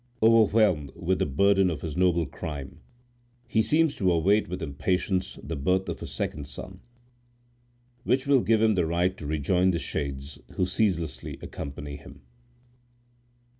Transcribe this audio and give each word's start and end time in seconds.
Overwhelmed 0.23 0.93
with 0.95 1.19
the 1.19 1.27
burden 1.27 1.69
of 1.69 1.81
his 1.81 1.95
noble 1.95 2.25
crime, 2.25 2.79
he 3.47 3.61
seems 3.61 3.95
to 3.97 4.11
await 4.11 4.47
with 4.49 4.63
impatience 4.63 5.37
the 5.43 5.55
birth 5.55 5.87
of 5.89 6.01
a 6.01 6.07
second 6.07 6.47
son, 6.47 6.79
which 8.03 8.25
will 8.25 8.41
give 8.41 8.63
him 8.63 8.73
the 8.73 8.87
right 8.87 9.15
to 9.17 9.27
rejoin 9.27 9.69
the 9.69 9.77
Shades 9.77 10.39
who 10.55 10.65
ceaselessly 10.65 11.37
accompany 11.43 11.97
him. 11.97 12.23